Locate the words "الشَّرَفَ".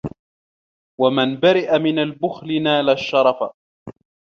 2.89-3.51